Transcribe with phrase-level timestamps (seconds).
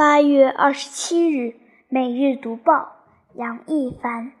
[0.00, 1.48] 八月二十七日，
[1.90, 2.72] 《每日读报》
[3.38, 4.32] 杨一凡：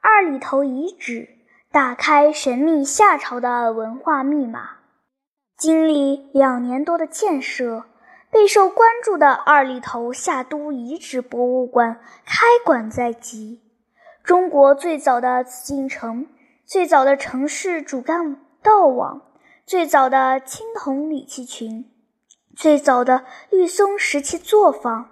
[0.00, 1.28] 二里头遗址
[1.72, 4.76] 打开神秘夏朝的文化密码。
[5.56, 7.86] 经历两年多的建设，
[8.30, 13.60] 备受关注的二里头夏都遗址博物馆开馆在即。
[14.22, 16.28] 中国最早的紫禁城，
[16.64, 19.20] 最早的城市主干道网，
[19.66, 21.91] 最早的青铜礼器群。
[22.54, 25.08] 最早的绿松石器作坊，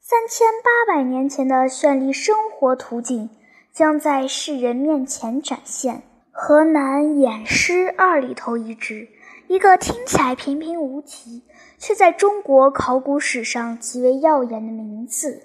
[0.00, 3.28] 三千八百年前的绚丽生活图景
[3.70, 6.02] 将在世人面前展现。
[6.32, 9.08] 河南偃师二里头遗址，
[9.46, 11.42] 一个听起来平平无奇，
[11.76, 15.42] 却在中国考古史上极为耀眼的名字。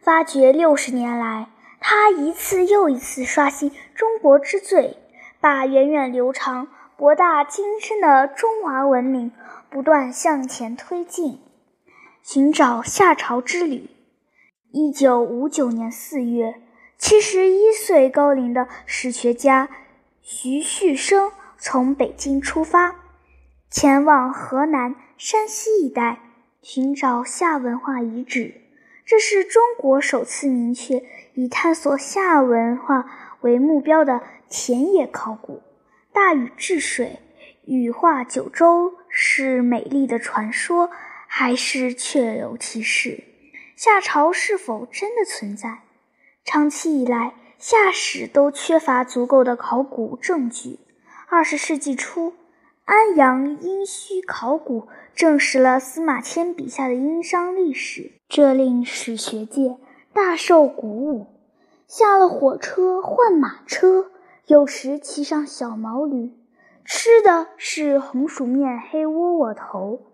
[0.00, 1.48] 发掘六十年来，
[1.80, 4.96] 它一次又一次刷新中国之最，
[5.40, 9.32] 把源远流长、博大精深的中华文明。
[9.70, 11.40] 不断向前推进，
[12.22, 13.90] 寻找夏朝之旅。
[14.70, 16.62] 一九五九年四月，
[16.96, 19.68] 七十一岁高龄的史学家
[20.22, 22.96] 徐旭升从北京出发，
[23.70, 26.20] 前往河南、山西一带
[26.62, 28.54] 寻找夏文化遗址。
[29.04, 31.02] 这是中国首次明确
[31.34, 33.06] 以探索夏文化
[33.42, 35.62] 为目标的田野考古。
[36.12, 37.18] 大禹治水。
[37.70, 40.88] 羽化九州是美丽的传说，
[41.26, 43.24] 还是确有其事？
[43.76, 45.80] 夏朝是否真的存在？
[46.46, 50.78] 长期以来，夏史都缺乏足够的考古证据。
[51.28, 52.32] 二十世纪初，
[52.86, 59.76] 安阳殷墟考古证实了司马迁笔下的殷商历史，这令史学界
[60.14, 61.26] 大受鼓舞。
[61.86, 64.10] 下了火车换马车，
[64.46, 66.32] 有时骑上小毛驴。
[66.90, 70.06] 吃的是红薯面、黑窝窝头。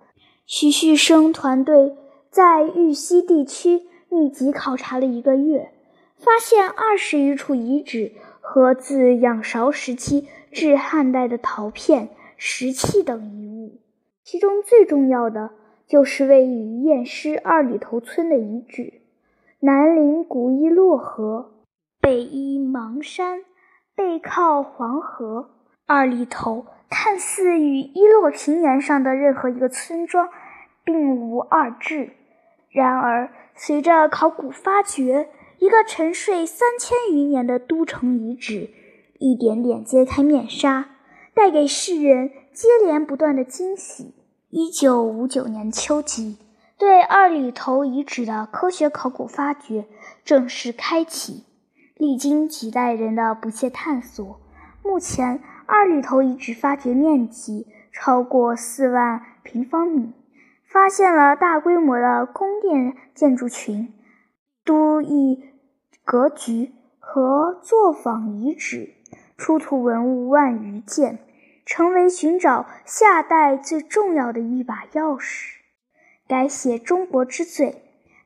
[0.45, 1.97] 徐旭生团队
[2.31, 5.71] 在玉溪地区密集考察了一个月，
[6.17, 13.79] 发现二十余处遗址和自仰韶时期至汉代的陶片、石器等遗物。
[14.25, 15.53] 其中最重要的
[15.87, 18.95] 就是位于偃师二里头村的遗址。
[19.61, 21.53] 南临古伊洛河，
[22.01, 23.45] 北依邙山，
[23.95, 25.51] 背靠黄河。
[25.87, 30.31] 二里头看似与伊洛平原上的任何一个村庄
[30.83, 32.13] 并无二致，
[32.71, 35.29] 然而随着考古发掘，
[35.59, 38.71] 一个沉睡三千余年的都城遗址
[39.19, 40.89] 一点点揭开面纱，
[41.35, 44.15] 带给世人接连不断的惊喜。
[44.49, 46.39] 一九五九年秋季，
[46.79, 49.85] 对二里头遗址的科学考古发掘
[50.25, 51.45] 正式开启，
[51.99, 54.41] 历经几代人的不懈探索，
[54.83, 55.43] 目前。
[55.67, 60.13] 二里头遗址发掘面积超过四万平方米，
[60.67, 63.93] 发现了大规模的宫殿建筑群、
[64.65, 65.43] 都邑
[66.05, 68.95] 格局和作坊遗址，
[69.39, 71.19] 出土文物万余件，
[71.65, 75.55] 成为寻找夏代最重要的一把钥匙。
[76.29, 77.83] 改写中国之最，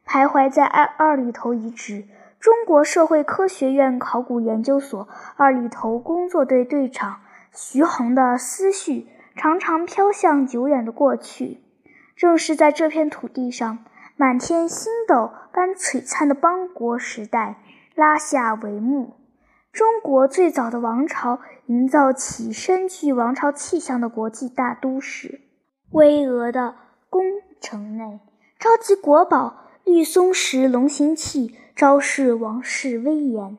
[0.07, 2.05] 徘徊在二二里头遗址。
[2.41, 7.21] 中国社会科学院考古研究所二里头工作队队长。
[7.53, 11.61] 徐宏的思绪常常飘向久远的过去。
[12.17, 13.79] 正是在这片土地上，
[14.17, 17.63] 满天星斗般璀璨的邦国时代
[17.95, 19.15] 拉下帷幕。
[19.73, 25.43] 中国最早的王朝营造起深具王朝气象的国际大都市。
[25.93, 26.75] 巍峨的
[27.09, 27.23] 宫
[27.61, 28.21] 城内，
[28.59, 33.57] 召集国宝绿松石龙形器，昭示王室威严。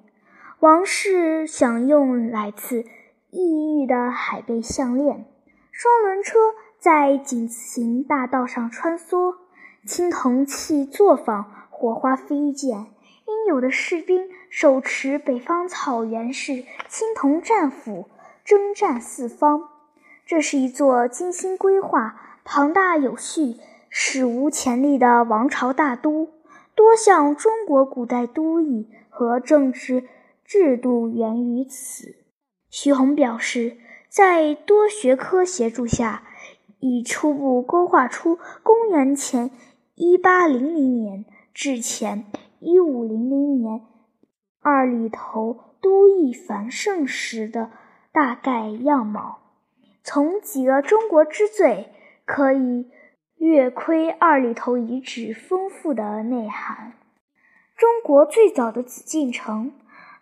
[0.60, 2.86] 王室享用来自。
[3.32, 5.26] 异域的海贝项链，
[5.72, 6.40] 双轮车
[6.80, 9.36] 在井字形大道上穿梭，
[9.86, 12.88] 青铜器作坊火花飞溅，
[13.28, 18.10] 英勇的士兵手持北方草原式青铜战斧，
[18.44, 19.70] 征战四方。
[20.26, 23.58] 这是一座精心规划、庞大有序、
[23.90, 26.30] 史无前例的王朝大都，
[26.74, 30.06] 多项中国古代都邑和政治
[30.44, 32.16] 制度源于此。
[32.72, 33.78] 徐宏表示，
[34.10, 36.24] 在多学科协助下，
[36.80, 39.50] 已初步勾画出公元前
[39.96, 42.26] 一八零零年至前
[42.60, 43.82] 一五零零年
[44.62, 47.72] 二里头都邑繁盛时的
[48.12, 49.40] 大概样貌。
[50.04, 51.90] 从几个中国之最，
[52.24, 52.88] 可以
[53.36, 56.94] 略窥二里头遗址丰富的内涵。
[57.76, 59.74] 中国最早的紫禁城，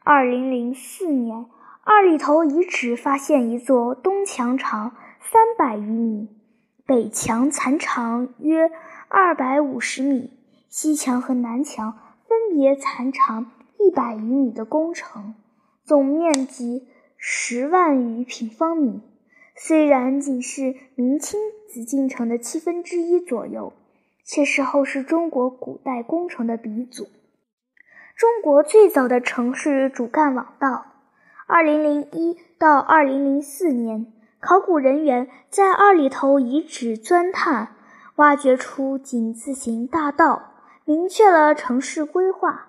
[0.04, 1.46] 二零零四年。
[1.90, 6.28] 二里头遗址发现一座东墙长三百余米，
[6.86, 8.70] 北墙残长约
[9.08, 10.38] 二百五十米，
[10.68, 11.98] 西墙和南墙
[12.28, 15.36] 分别残长一百余米的工程，
[15.86, 19.02] 总面积十万余平方米。
[19.56, 21.40] 虽然仅是明清
[21.70, 23.72] 紫禁城的七分之一左右，
[24.26, 27.06] 却是后世中国古代工程的鼻祖。
[28.18, 30.97] 中国最早的城市主干网道。
[31.50, 34.12] 二零零一到二零零四年，
[34.42, 37.74] 考古人员在二里头遗址钻探，
[38.18, 40.52] 挖掘出井字形大道，
[40.84, 42.68] 明确了城市规划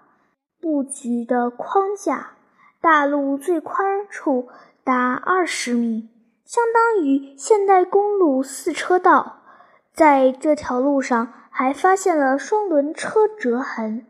[0.60, 2.34] 布局的框架。
[2.80, 4.46] 大路最宽处
[4.84, 6.08] 达二十米。
[6.44, 9.42] 相当于现代公路四车道，
[9.92, 14.06] 在这条路上还发现了双轮车折痕，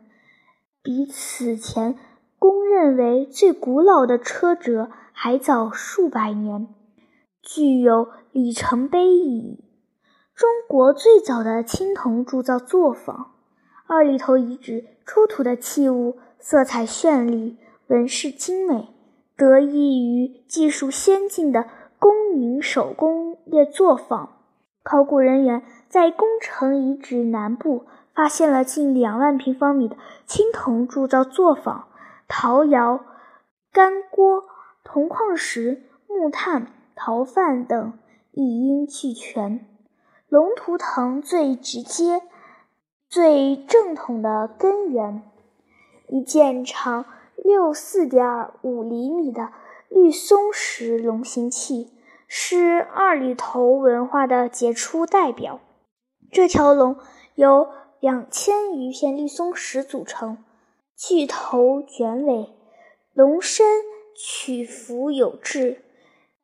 [0.83, 1.97] 比此前
[2.39, 6.67] 公认为最古老的车辙还早数百年，
[7.43, 9.63] 具有里程碑意义。
[10.33, 13.33] 中国最早的青铜铸造作坊，
[13.85, 17.57] 二里头遗址出土的器物色彩绚丽，
[17.87, 18.87] 纹饰精美，
[19.35, 21.65] 得益于技术先进的。
[22.01, 24.29] 工营手工业作坊，
[24.83, 27.83] 考古人员在宫城遗址南部
[28.15, 31.88] 发现了近两万平方米的青铜铸造作坊，
[32.29, 33.03] 陶窑、
[33.73, 34.45] 干锅、
[34.85, 37.99] 铜矿石、木炭、陶范等
[38.31, 39.67] 一应俱全。
[40.29, 42.21] 龙图腾最直接、
[43.09, 45.23] 最正统的根源，
[46.07, 47.03] 一件长
[47.35, 49.49] 六四点五厘米的。
[49.89, 51.91] 绿松石龙形器
[52.27, 55.59] 是二里头文化的杰出代表。
[56.31, 56.97] 这条龙
[57.33, 57.67] 由
[57.99, 60.37] 两千余片绿松石组成，
[60.99, 62.49] 巨头卷尾，
[63.13, 63.65] 龙身
[64.13, 65.81] 曲幅有致。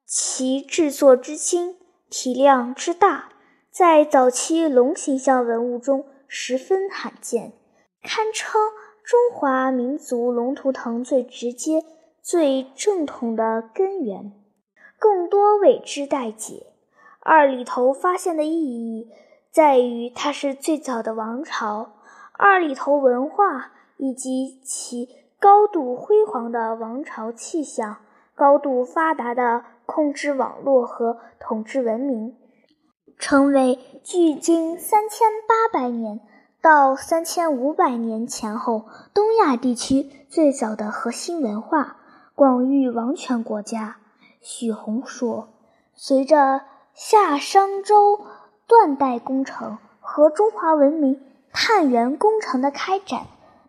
[0.05, 1.75] 其制作之精，
[2.09, 3.33] 体量之大，
[3.69, 7.51] 在早期龙形象文物中十分罕见，
[8.01, 8.61] 堪称
[9.03, 11.83] 中华民族龙图腾最直接。
[12.21, 14.31] 最正统的根源，
[14.97, 16.67] 更多为之待解。
[17.19, 19.11] 二里头发现的意义
[19.51, 21.97] 在于，它是最早的王朝。
[22.31, 25.09] 二里头文化以及其
[25.39, 27.97] 高度辉煌的王朝气象、
[28.33, 32.35] 高度发达的控制网络和统治文明，
[33.17, 36.19] 成为距今三千八百年
[36.61, 41.97] 到三千五百年前后东亚地区最早的核心文化。
[42.33, 43.95] 广域王权国家，
[44.41, 45.47] 许宏说
[45.95, 46.63] ：“随着
[46.93, 48.19] 夏商周
[48.67, 51.21] 断代工程和中华文明
[51.53, 53.27] 探源工程的开展，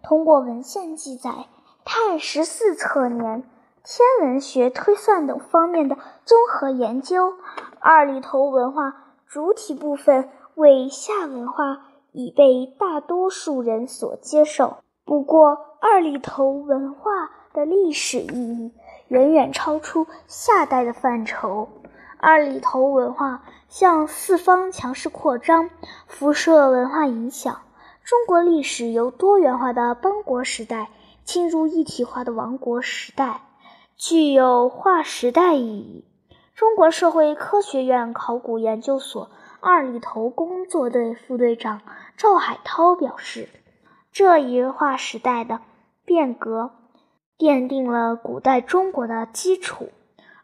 [0.08, 1.46] 通过文献记载、
[1.84, 3.42] 碳十四测年、
[3.82, 7.32] 天文学推算等方面的综合研究，
[7.80, 8.94] 二里头文化
[9.26, 14.76] 主体部分为夏文化已被大多数人所接受。
[15.04, 17.10] 不过，二里头文化。”
[17.56, 18.74] 的历史意义
[19.08, 21.70] 远远超出夏代的范畴。
[22.18, 25.70] 二里头文化向四方强势扩张，
[26.06, 27.62] 辐射文化影响。
[28.06, 30.90] 中国历史由多元化的邦国时代
[31.24, 33.40] 进入一体化的王国时代，
[33.96, 36.04] 具有划时代意义。
[36.54, 41.80] 中国社会科学院考古研究所二里头工作队副队长
[42.16, 43.48] 赵海涛表示
[44.12, 45.62] ：“这一划时代的
[46.04, 46.70] 变革。”
[47.36, 49.88] 奠定了古代中国的基础，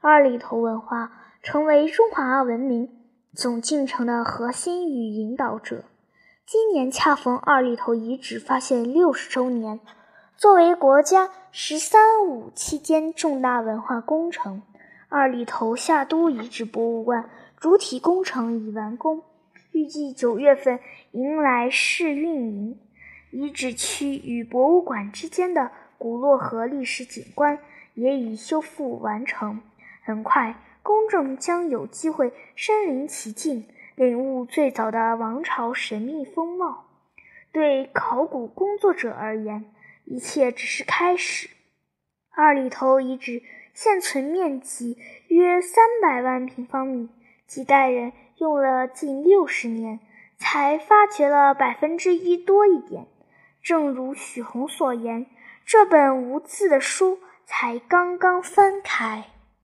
[0.01, 1.13] 二里头文化
[1.45, 2.91] 成为中华文明
[3.33, 5.85] 总进程的核心与引导者。
[6.45, 9.81] 今年恰逢二里头遗址发现六十周年，
[10.37, 14.63] 作为国家“十三五”期间重大文化工程，
[15.09, 19.23] 二里头夏都遗址博物馆主体工程已完工，
[19.71, 20.81] 预计九月份
[21.13, 22.79] 迎来试运营。
[23.31, 25.71] 遗址区与博物馆之间的。
[25.97, 27.61] 古洛河历史景观
[27.95, 29.63] 也已修复完成，
[30.03, 36.85] 很快公众将有机会身临其境，领悟最早的王朝神秘风貌。
[37.53, 39.65] 对考古工作者而言，
[40.05, 41.51] 一切只是开始。
[42.31, 43.43] 二里头遗址
[43.75, 44.97] 现存面积
[45.29, 47.09] 约三百万平方米，
[47.47, 50.01] 几代人用了近六十年，
[50.39, 53.07] 才发掘了百分之一多一点。
[53.63, 55.27] 正如许宏所言。
[55.65, 59.32] 这本无字的书才刚刚翻开。